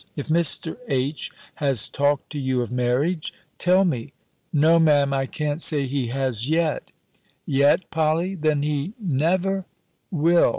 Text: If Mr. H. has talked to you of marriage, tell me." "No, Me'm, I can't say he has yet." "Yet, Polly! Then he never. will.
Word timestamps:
If 0.15 0.29
Mr. 0.29 0.77
H. 0.87 1.31
has 1.61 1.87
talked 1.87 2.31
to 2.31 2.39
you 2.39 2.63
of 2.63 2.71
marriage, 2.71 3.35
tell 3.59 3.85
me." 3.85 4.13
"No, 4.51 4.79
Me'm, 4.79 5.13
I 5.13 5.27
can't 5.27 5.61
say 5.61 5.85
he 5.85 6.07
has 6.07 6.49
yet." 6.49 6.89
"Yet, 7.45 7.87
Polly! 7.91 8.33
Then 8.33 8.63
he 8.63 8.93
never. 8.99 9.65
will. 10.09 10.49